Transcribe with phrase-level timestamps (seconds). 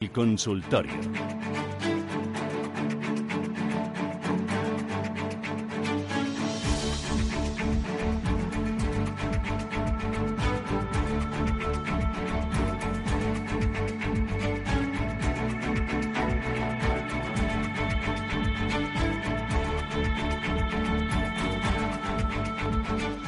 [0.00, 0.92] El consultorio.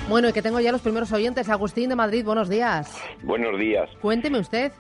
[0.09, 1.49] Bueno, y que tengo ya los primeros oyentes.
[1.49, 2.97] Agustín de Madrid, buenos días.
[3.25, 3.91] Buenos días.
[4.01, 4.71] Cuénteme usted.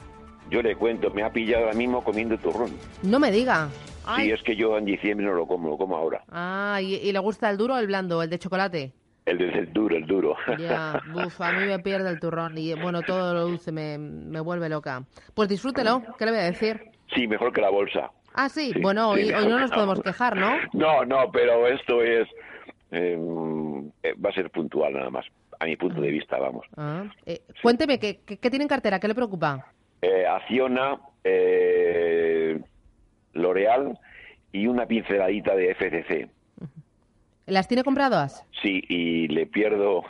[0.50, 2.70] Yo le cuento, me ha pillado ahora mismo comiendo turrón.
[3.02, 3.68] No me diga.
[4.04, 4.26] Ay.
[4.26, 6.22] Sí, es que yo en diciembre no lo como, lo como ahora.
[6.30, 8.92] Ah, ¿y, y le gusta el duro o el blando, el de chocolate?
[9.26, 10.36] El del el duro, el duro.
[10.58, 14.40] Ya, uf, a mí me pierde el turrón y bueno, todo lo dulce me, me
[14.40, 15.04] vuelve loca.
[15.34, 16.80] Pues disfrútelo, ¿qué le voy a decir?
[17.14, 18.10] Sí, mejor que la bolsa.
[18.34, 19.74] Ah, sí, Sí, bueno, hoy, sí, hoy no nos no.
[19.76, 20.56] podemos quejar, ¿no?
[20.72, 22.26] No, no, pero esto es...
[22.90, 23.18] eh,
[24.02, 25.26] eh, va a ser puntual nada más,
[25.60, 26.66] a mi punto de vista, vamos.
[26.76, 28.98] Ah, eh, cuénteme, ¿qué, qué, qué tiene en cartera?
[28.98, 29.66] ¿Qué le preocupa?
[30.02, 32.60] Eh, Acciona, eh,
[33.34, 33.98] L'Oreal
[34.52, 36.28] y una pinceladita de FCC.
[37.46, 38.44] ¿Las tiene compradas?
[38.62, 40.02] Sí, y le pierdo,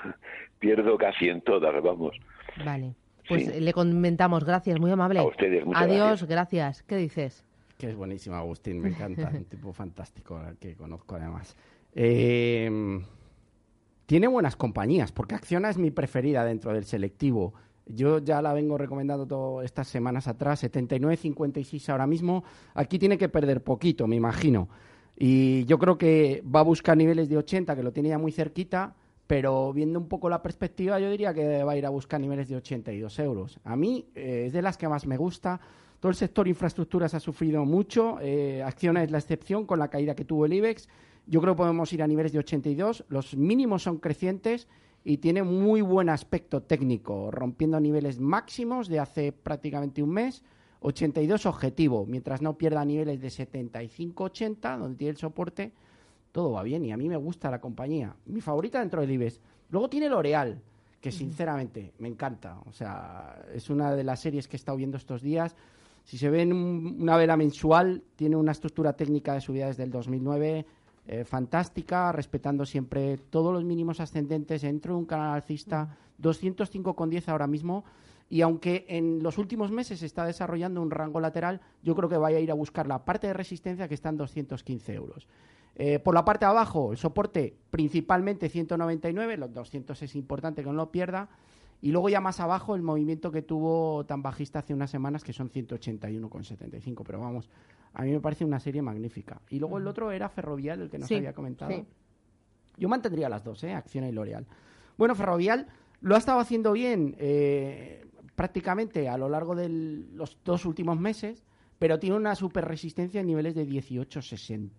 [0.59, 2.17] pierdo casi en todas, vamos.
[2.65, 2.95] Vale,
[3.29, 3.61] pues Sí.
[3.61, 5.21] le comentamos, gracias, muy amable.
[5.21, 6.83] A ustedes, muchas Adiós, gracias.
[6.83, 7.45] ¿Qué dices?
[7.79, 11.57] Que es buenísimo, Agustín, me encanta, un tipo fantástico al que conozco además.
[11.95, 13.01] Eh,
[14.07, 17.55] tiene buenas compañías, porque Acciona es mi preferida dentro del selectivo.
[17.95, 22.45] Yo ya la vengo recomendando todas estas semanas atrás, 79.56 ahora mismo.
[22.75, 24.69] Aquí tiene que perder poquito, me imagino.
[25.17, 28.33] Y yo creo que va a buscar niveles de 80, que lo tiene ya muy
[28.33, 28.95] cerquita,
[29.27, 32.49] pero viendo un poco la perspectiva, yo diría que va a ir a buscar niveles
[32.49, 33.61] de 82 euros.
[33.65, 35.61] A mí eh, es de las que más me gusta.
[36.01, 38.19] Todo el sector infraestructuras ha sufrido mucho.
[38.21, 40.89] Eh, es la excepción con la caída que tuvo el IBEX.
[41.27, 43.05] Yo creo que podemos ir a niveles de 82.
[43.09, 44.67] Los mínimos son crecientes
[45.05, 50.43] y tiene muy buen aspecto técnico, rompiendo niveles máximos de hace prácticamente un mes.
[50.83, 55.73] 82 objetivo, mientras no pierda niveles de 75-80, donde tiene el soporte,
[56.33, 58.15] todo va bien y a mí me gusta la compañía.
[58.27, 59.41] Mi favorita dentro del IBEX.
[59.71, 60.61] Luego tiene L'Oreal,
[61.01, 62.61] que sinceramente me encanta.
[62.67, 65.55] O sea, es una de las series que he estado viendo estos días.
[66.05, 69.83] Si se ve en un- una vela mensual, tiene una estructura técnica de subida desde
[69.83, 70.67] el 2009
[71.07, 77.47] eh, fantástica, respetando siempre todos los mínimos ascendentes dentro de un canal alcista, 205,10 ahora
[77.47, 77.85] mismo.
[78.29, 82.17] Y aunque en los últimos meses se está desarrollando un rango lateral, yo creo que
[82.17, 85.27] vaya a ir a buscar la parte de resistencia que está en 215 euros.
[85.75, 90.69] Eh, por la parte de abajo, el soporte principalmente 199, los 200 es importante que
[90.69, 91.29] no lo pierda.
[91.83, 95.33] Y luego ya más abajo el movimiento que tuvo tan bajista hace unas semanas, que
[95.33, 97.03] son 181,75.
[97.05, 97.49] Pero vamos,
[97.95, 99.41] a mí me parece una serie magnífica.
[99.51, 101.71] Y luego el otro era Ferrovial, el que nos Sí, había comentado.
[101.71, 101.85] sí.
[102.77, 103.75] Yo mantendría las dos, ¿eh?
[103.75, 104.47] Acciona y L'Oreal.
[104.97, 105.67] Bueno, Ferrovial
[106.01, 111.45] lo ha estado haciendo bien eh, prácticamente a lo largo de los dos últimos meses,
[111.79, 114.71] pero tiene una super resistencia en niveles de 18,60,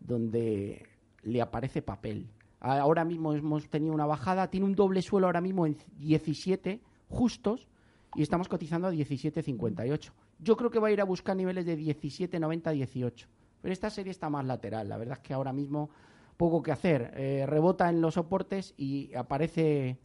[0.00, 0.86] donde
[1.22, 2.28] le aparece papel.
[2.60, 7.68] Ahora mismo hemos tenido una bajada, tiene un doble suelo ahora mismo en 17 justos
[8.14, 10.10] y estamos cotizando a 17,58.
[10.38, 13.28] Yo creo que va a ir a buscar niveles de 17,90, 18.
[13.62, 14.88] Pero esta serie está más lateral.
[14.88, 15.90] La verdad es que ahora mismo
[16.36, 17.12] poco que hacer.
[17.16, 19.98] Eh, rebota en los soportes y aparece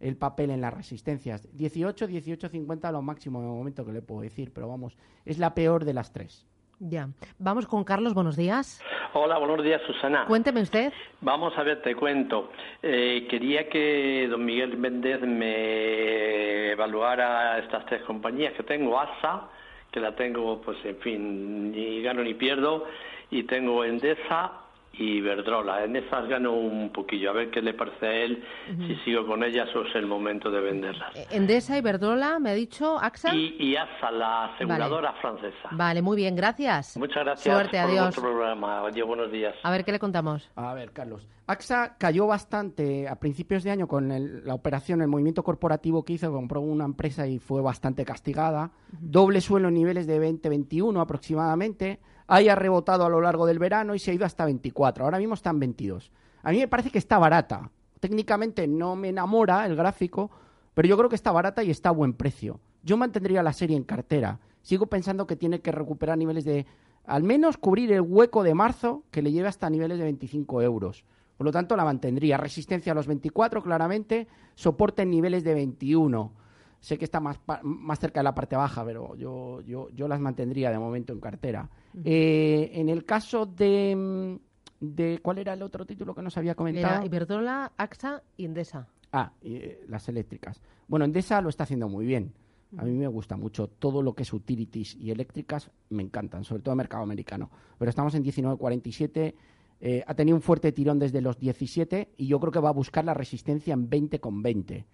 [0.00, 1.48] el papel en las resistencias.
[1.56, 5.54] 18, 18, 50 lo máximo de momento que le puedo decir, pero vamos, es la
[5.54, 6.46] peor de las tres.
[6.80, 7.08] Ya.
[7.38, 8.80] Vamos con Carlos, buenos días.
[9.12, 10.26] Hola, buenos días, Susana.
[10.26, 10.92] Cuénteme usted.
[11.20, 12.50] Vamos a ver, te cuento.
[12.82, 19.00] Eh, quería que don Miguel Méndez me evaluara estas tres compañías que tengo.
[19.00, 19.48] ASA,
[19.90, 22.86] que la tengo, pues en fin, ni gano ni pierdo,
[23.30, 25.84] y tengo Endesa y Verdrola.
[25.84, 27.30] En esas gano un poquillo.
[27.30, 28.42] A ver qué le parece a él,
[28.86, 31.14] si sigo con ellas o es el momento de venderlas.
[31.16, 33.34] Eh, Endesa, Iberdrola, me ha dicho, AXA.
[33.34, 35.68] Y, y ASA, la aseguradora francesa.
[35.70, 36.96] Vale, muy bien, gracias.
[36.96, 38.02] Muchas gracias Suerte, por adiós.
[38.06, 38.82] vuestro programa.
[38.82, 39.54] Oye, buenos días.
[39.62, 40.50] A ver, ¿qué le contamos?
[40.56, 41.28] A ver, Carlos.
[41.46, 46.12] AXA cayó bastante a principios de año con el- la operación, el movimiento corporativo que
[46.14, 48.70] hizo, compró una empresa y fue bastante castigada.
[49.00, 52.00] Doble suelo en niveles de 20-21 aproximadamente.
[52.28, 55.04] Haya rebotado a lo largo del verano y se ha ido hasta 24.
[55.04, 56.12] Ahora mismo está en 22.
[56.42, 57.70] A mí me parece que está barata.
[58.00, 60.30] Técnicamente no me enamora el gráfico,
[60.74, 62.60] pero yo creo que está barata y está a buen precio.
[62.82, 64.38] Yo mantendría la serie en cartera.
[64.62, 66.66] sigo pensando que tiene que recuperar niveles de,
[67.06, 71.04] al menos cubrir el hueco de marzo que le lleve hasta niveles de 25 euros.
[71.38, 72.36] Por lo tanto, la mantendría.
[72.36, 74.28] Resistencia a los 24, claramente.
[74.54, 76.32] Soporte en niveles de 21.
[76.80, 80.20] Sé que está más, más cerca de la parte baja, pero yo, yo, yo las
[80.20, 81.68] mantendría de momento en cartera.
[82.04, 85.18] Eh, en el caso de, mm, de...
[85.20, 86.96] ¿Cuál era el otro título que nos había comentado?
[86.96, 88.86] Era Iberdrola, AXA y Endesa.
[89.12, 90.60] Ah, eh, las eléctricas.
[90.86, 92.32] Bueno, Endesa lo está haciendo muy bien.
[92.76, 96.62] A mí me gusta mucho todo lo que es utilities y eléctricas, me encantan, sobre
[96.62, 97.50] todo el mercado americano.
[97.78, 99.34] Pero estamos en 19.47,
[99.80, 102.72] eh, ha tenido un fuerte tirón desde los 17 y yo creo que va a
[102.72, 104.80] buscar la resistencia en 20,20.
[104.80, 104.84] Mm,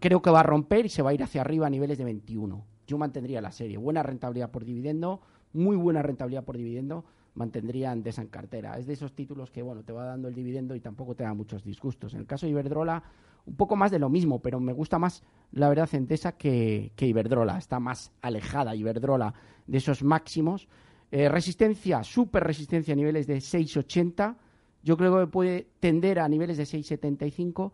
[0.00, 2.04] creo que va a romper y se va a ir hacia arriba a niveles de
[2.04, 2.64] 21.
[2.86, 3.76] Yo mantendría la serie.
[3.76, 5.20] Buena rentabilidad por dividendo,
[5.52, 8.78] muy buena rentabilidad por dividendo, mantendría Endesa en cartera.
[8.78, 11.34] Es de esos títulos que, bueno, te va dando el dividendo y tampoco te da
[11.34, 12.14] muchos disgustos.
[12.14, 13.02] En el caso de Iberdrola,
[13.46, 15.22] un poco más de lo mismo, pero me gusta más,
[15.52, 17.58] la verdad, Endesa que, que Iberdrola.
[17.58, 19.34] Está más alejada Iberdrola
[19.66, 20.68] de esos máximos.
[21.10, 24.36] Eh, resistencia, super resistencia a niveles de 6,80.
[24.82, 27.72] Yo creo que puede tender a niveles de 6,75,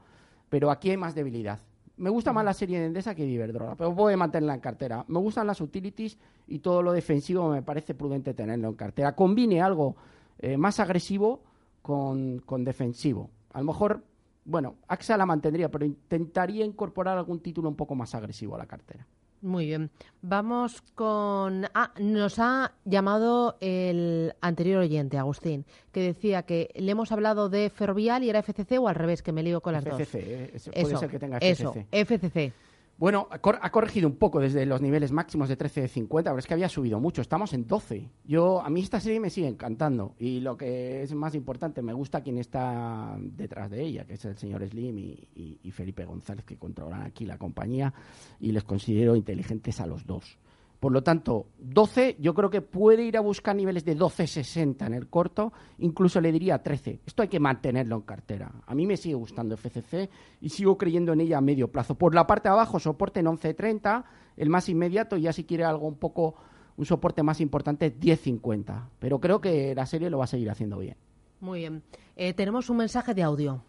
[0.48, 1.60] pero aquí hay más debilidad.
[2.00, 5.04] Me gusta más la serie de Endesa que Iberdrola, pero puede mantenerla en cartera.
[5.08, 6.16] Me gustan las utilities
[6.46, 9.14] y todo lo defensivo me parece prudente tenerlo en cartera.
[9.14, 9.96] Combine algo
[10.38, 11.42] eh, más agresivo
[11.82, 13.28] con, con defensivo.
[13.52, 14.02] A lo mejor
[14.44, 18.66] bueno, AXA la mantendría, pero intentaría incorporar algún título un poco más agresivo a la
[18.66, 19.06] cartera.
[19.42, 19.90] Muy bien.
[20.22, 21.64] Vamos con.
[21.74, 27.70] Ah, nos ha llamado el anterior oyente, Agustín, que decía que le hemos hablado de
[27.70, 29.98] Ferrovial y era FCC o al revés, que me lío con las dos.
[29.98, 31.50] FCC, eh, puede ser que tenga FCC.
[31.50, 32.52] Eso, FCC.
[33.00, 36.68] Bueno, ha corregido un poco desde los niveles máximos de 13.50, pero es que había
[36.68, 37.22] subido mucho.
[37.22, 38.10] Estamos en 12.
[38.26, 40.14] Yo, a mí esta serie me sigue encantando.
[40.18, 44.24] Y lo que es más importante, me gusta quien está detrás de ella, que es
[44.26, 47.94] el señor Slim y Felipe González, que controlan aquí la compañía.
[48.38, 50.36] Y les considero inteligentes a los dos.
[50.80, 54.94] Por lo tanto, 12, yo creo que puede ir a buscar niveles de 12.60 en
[54.94, 57.00] el corto, incluso le diría 13.
[57.04, 58.50] Esto hay que mantenerlo en cartera.
[58.66, 60.08] A mí me sigue gustando FCC
[60.40, 61.96] y sigo creyendo en ella a medio plazo.
[61.96, 64.04] Por la parte de abajo, soporte en 11.30,
[64.38, 66.36] el más inmediato, ya si quiere algo un poco,
[66.78, 68.88] un soporte más importante, 10.50.
[68.98, 70.96] Pero creo que la serie lo va a seguir haciendo bien.
[71.40, 71.82] Muy bien.
[72.16, 73.62] Eh, tenemos un mensaje de audio.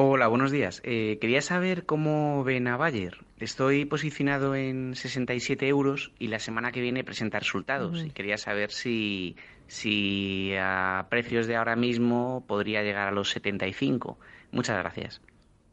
[0.00, 0.80] Hola, buenos días.
[0.84, 3.16] Eh, quería saber cómo ven a Bayer.
[3.40, 8.04] Estoy posicionado en 67 euros y la semana que viene presenta resultados.
[8.04, 9.34] Y quería saber si,
[9.66, 14.20] si a precios de ahora mismo podría llegar a los 75.
[14.52, 15.20] Muchas gracias.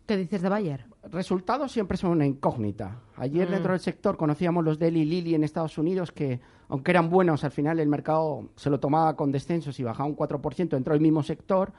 [0.07, 0.85] ¿Qué dices de Bayer?
[1.03, 3.01] Resultados siempre son una incógnita.
[3.17, 3.73] Ayer dentro mm.
[3.73, 7.51] del sector conocíamos los de Eli Lilly en Estados Unidos que, aunque eran buenos, al
[7.51, 11.21] final el mercado se lo tomaba con descensos y bajaba un 4% dentro del mismo
[11.21, 11.73] sector.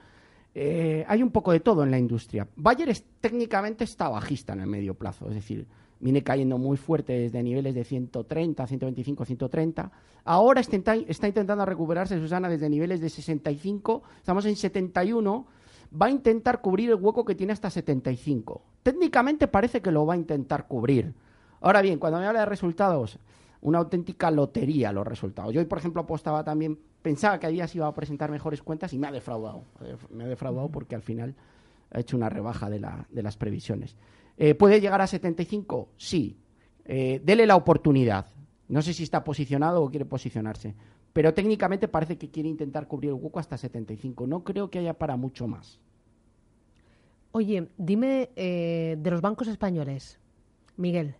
[0.59, 2.49] Eh, hay un poco de todo en la industria.
[2.57, 5.67] Bayer técnicamente está bajista en el medio plazo, es decir,
[6.01, 9.93] viene cayendo muy fuerte desde niveles de 130, 125, 130.
[10.25, 15.47] Ahora está, está intentando recuperarse, Susana, desde niveles de 65, estamos en 71,
[16.01, 18.63] va a intentar cubrir el hueco que tiene hasta 75.
[18.83, 21.13] Técnicamente parece que lo va a intentar cubrir.
[21.61, 23.19] Ahora bien, cuando me habla de resultados,
[23.61, 25.53] una auténtica lotería los resultados.
[25.53, 28.93] Yo hoy, por ejemplo, apostaba también pensaba que a se iba a presentar mejores cuentas
[28.93, 29.63] y me ha defraudado.
[30.11, 31.37] Me ha defraudado porque al final
[31.93, 33.95] ha hecho una rebaja de, la, de las previsiones.
[34.37, 35.91] Eh, ¿Puede llegar a 75?
[35.97, 36.37] Sí.
[36.85, 38.27] Eh, dele la oportunidad.
[38.67, 40.75] No sé si está posicionado o quiere posicionarse.
[41.13, 44.27] Pero técnicamente parece que quiere intentar cubrir el hueco hasta 75.
[44.27, 45.79] No creo que haya para mucho más.
[47.31, 50.19] Oye, dime eh, de los bancos españoles,
[50.77, 51.15] Miguel,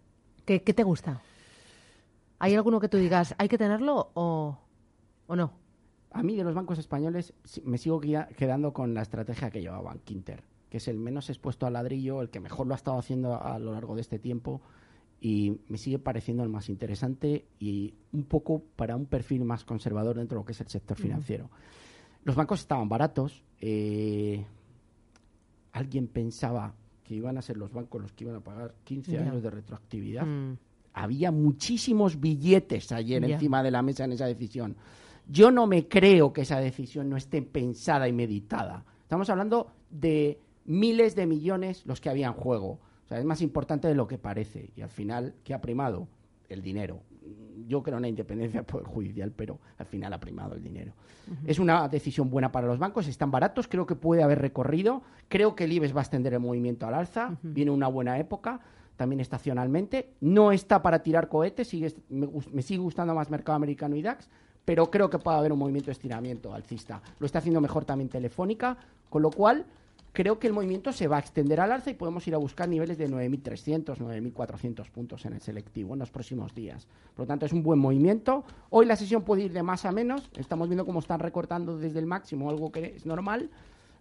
[0.45, 1.23] ¿qué, ¿qué, te gusta?
[2.41, 4.59] ¿Hay alguno que tú digas, hay que tenerlo o,
[5.29, 5.66] o no?
[6.13, 7.35] A mí de los bancos españoles
[7.65, 11.75] me sigo quedando con la estrategia que llevaba Quinter, que es el menos expuesto al
[11.75, 14.63] ladrillo, el que mejor lo ha estado haciendo a lo largo de este tiempo
[15.21, 20.17] y me sigue pareciendo el más interesante y un poco para un perfil más conservador
[20.17, 21.51] dentro de lo que es el sector financiero.
[22.25, 23.43] Los bancos estaban baratos.
[23.61, 24.45] Eh,
[25.73, 29.43] alguien pensaba que iban a ser los bancos los que iban a pagar 15 años
[29.43, 30.27] de retroactividad.
[30.27, 30.59] Mm.
[30.93, 34.77] Había muchísimos billetes ayer encima de la mesa en esa decisión.
[35.29, 38.85] Yo no me creo que esa decisión no esté pensada y meditada.
[39.03, 42.79] Estamos hablando de miles de millones los que había en juego.
[43.05, 44.71] O sea, es más importante de lo que parece.
[44.77, 46.09] Y al final, ¿qué ha primado?
[46.49, 47.01] El dinero.
[47.67, 50.93] Yo creo en la independencia judicial, pero al final ha primado el dinero.
[51.45, 55.03] Es una decisión buena para los bancos, están baratos, creo que puede haber recorrido.
[55.29, 58.61] Creo que el IBEX va a extender el movimiento al alza, viene una buena época,
[58.97, 60.11] también estacionalmente.
[60.21, 64.29] No está para tirar cohetes, sigue, me, me sigue gustando más mercado americano y DAX,
[64.67, 67.01] pero creo que puede haber un movimiento de estiramiento alcista.
[67.19, 68.77] Lo está haciendo mejor también Telefónica,
[69.09, 69.65] con lo cual
[70.13, 72.69] creo que el movimiento se va a extender al alza y podemos ir a buscar
[72.69, 76.87] niveles de 9.300, 9.400 puntos en el selectivo en los próximos días.
[77.15, 78.45] Por lo tanto, es un buen movimiento.
[78.71, 80.29] Hoy la sesión puede ir de más a menos.
[80.37, 83.51] Estamos viendo cómo están recortando desde el máximo, algo que es normal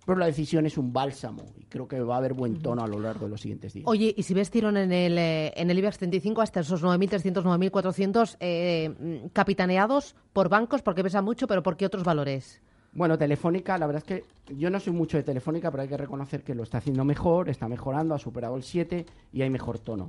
[0.05, 2.87] pero la decisión es un bálsamo y creo que va a haber buen tono a
[2.87, 3.85] lo largo de los siguientes días.
[3.87, 7.43] Oye, y si ves tirón en el, eh, en el IBEX 35 hasta esos 9.300,
[7.43, 12.61] 9.400 eh, mm, capitaneados por bancos, porque pesa mucho, pero ¿por qué otros valores?
[12.93, 15.97] Bueno, Telefónica, la verdad es que yo no soy mucho de Telefónica, pero hay que
[15.97, 19.79] reconocer que lo está haciendo mejor, está mejorando, ha superado el 7 y hay mejor
[19.79, 20.07] tono.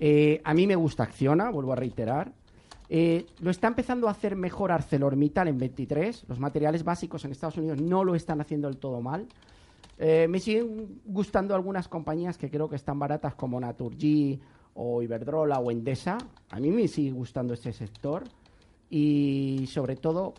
[0.00, 2.32] Eh, a mí me gusta Acciona, vuelvo a reiterar.
[2.94, 6.26] Eh, lo está empezando a hacer mejor ArcelorMittal en 23.
[6.28, 9.28] Los materiales básicos en Estados Unidos no lo están haciendo del todo mal.
[9.96, 14.38] Eh, me siguen gustando algunas compañías que creo que están baratas como Naturgy
[14.74, 16.18] o Iberdrola o Endesa.
[16.50, 18.24] A mí me sigue gustando ese sector
[18.90, 20.34] y sobre todo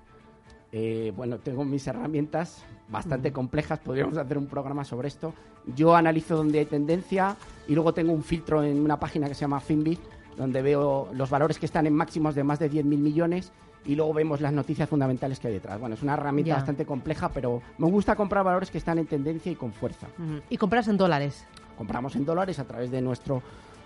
[1.15, 5.33] Bueno, tengo mis herramientas bastante complejas, podríamos hacer un programa sobre esto.
[5.75, 9.41] Yo analizo donde hay tendencia y luego tengo un filtro en una página que se
[9.41, 10.01] llama Finbit,
[10.37, 13.53] donde veo los valores que están en máximos de más de 10.000 millones
[13.85, 15.81] y luego vemos las noticias fundamentales que hay detrás.
[15.81, 19.51] Bueno, es una herramienta bastante compleja, pero me gusta comprar valores que están en tendencia
[19.51, 20.09] y con fuerza.
[20.51, 21.45] ¿Y compras en dólares?
[21.79, 23.43] Compramos en dólares a través de nuestro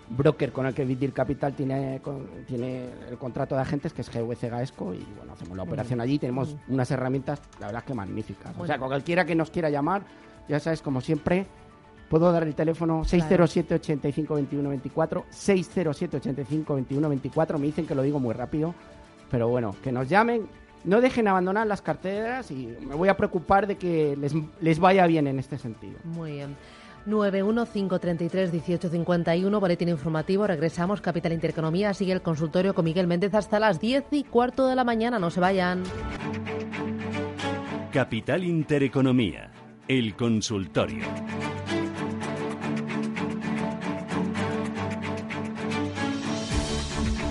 [0.09, 2.01] broker con el que Vitir Capital tiene,
[2.47, 6.19] tiene el contrato de agentes, que es GVC Gaesco, y bueno, hacemos la operación allí.
[6.19, 8.53] Tenemos unas herramientas, la verdad, que magníficas.
[8.57, 10.03] O sea, cualquiera que nos quiera llamar,
[10.47, 11.47] ya sabes, como siempre,
[12.09, 17.57] puedo dar el teléfono 607 85 21 24, 607 85 21 24.
[17.57, 18.75] Me dicen que lo digo muy rápido,
[19.29, 20.47] pero bueno, que nos llamen.
[20.83, 25.05] No dejen abandonar las carteras y me voy a preocupar de que les, les vaya
[25.05, 25.99] bien en este sentido.
[26.03, 26.57] Muy bien.
[27.07, 30.47] 915331851, boletín informativo.
[30.47, 31.93] Regresamos, Capital Intereconomía.
[31.93, 35.19] Sigue el consultorio con Miguel Méndez hasta las 10 y cuarto de la mañana.
[35.19, 35.83] No se vayan.
[37.91, 39.51] Capital Intereconomía,
[39.87, 41.03] el consultorio.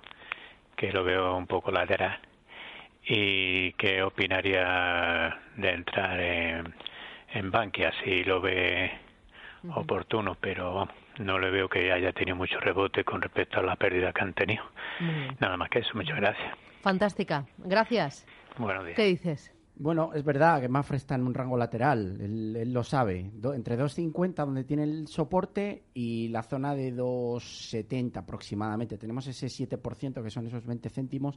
[0.76, 2.18] que lo veo un poco lateral.
[3.06, 6.74] Y qué opinaría de entrar en,
[7.32, 8.90] en Bankia, si lo ve
[9.74, 13.76] oportuno, pero vamos, no le veo que haya tenido mucho rebote con respecto a la
[13.76, 14.64] pérdida que han tenido.
[15.38, 16.56] Nada más que eso, muchas gracias.
[16.82, 18.26] Fantástica, gracias.
[18.58, 18.96] Buenos días.
[18.96, 19.53] ¿Qué dices?
[19.76, 24.34] Bueno, es verdad que Mafre está en un rango lateral, él, lo sabe, entre 2.50
[24.36, 28.96] donde tiene el soporte y la zona de 2.70 aproximadamente.
[28.98, 31.36] Tenemos ese 7% que son esos 20 céntimos.